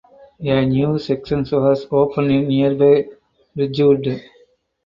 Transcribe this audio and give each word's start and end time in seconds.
A 0.43 0.65
new 0.65 0.97
section 0.97 1.45
was 1.51 1.85
opened 1.91 2.31
in 2.31 2.47
nearby 2.47 3.07
Ridgewood. 3.55 4.23